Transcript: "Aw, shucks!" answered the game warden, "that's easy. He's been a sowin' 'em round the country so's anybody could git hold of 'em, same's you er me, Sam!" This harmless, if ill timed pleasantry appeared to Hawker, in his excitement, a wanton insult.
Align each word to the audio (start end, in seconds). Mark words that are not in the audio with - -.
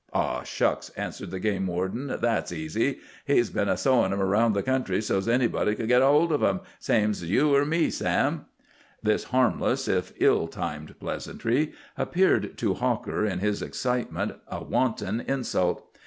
"Aw, 0.13 0.41
shucks!" 0.41 0.89
answered 0.97 1.29
the 1.29 1.39
game 1.39 1.67
warden, 1.67 2.15
"that's 2.19 2.51
easy. 2.51 3.01
He's 3.23 3.51
been 3.51 3.69
a 3.69 3.77
sowin' 3.77 4.11
'em 4.11 4.19
round 4.19 4.55
the 4.55 4.63
country 4.63 4.99
so's 4.99 5.27
anybody 5.27 5.75
could 5.75 5.89
git 5.89 6.01
hold 6.01 6.31
of 6.31 6.41
'em, 6.41 6.61
same's 6.79 7.23
you 7.23 7.55
er 7.55 7.65
me, 7.65 7.91
Sam!" 7.91 8.45
This 9.03 9.25
harmless, 9.25 9.87
if 9.87 10.11
ill 10.19 10.47
timed 10.47 10.99
pleasantry 10.99 11.73
appeared 11.99 12.57
to 12.57 12.73
Hawker, 12.73 13.27
in 13.27 13.37
his 13.41 13.61
excitement, 13.61 14.31
a 14.47 14.63
wanton 14.63 15.21
insult. 15.27 15.87